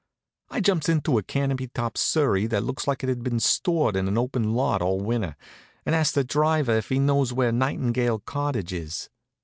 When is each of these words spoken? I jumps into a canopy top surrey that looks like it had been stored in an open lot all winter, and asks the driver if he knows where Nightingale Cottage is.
I 0.49 0.61
jumps 0.61 0.89
into 0.89 1.19
a 1.19 1.21
canopy 1.21 1.67
top 1.67 1.95
surrey 1.95 2.47
that 2.47 2.63
looks 2.63 2.87
like 2.87 3.03
it 3.03 3.09
had 3.09 3.21
been 3.21 3.39
stored 3.39 3.95
in 3.95 4.07
an 4.07 4.17
open 4.17 4.55
lot 4.55 4.81
all 4.81 4.99
winter, 4.99 5.35
and 5.85 5.93
asks 5.93 6.15
the 6.15 6.23
driver 6.23 6.75
if 6.75 6.89
he 6.89 6.97
knows 6.97 7.33
where 7.33 7.51
Nightingale 7.51 8.17
Cottage 8.17 8.73
is. 8.73 9.11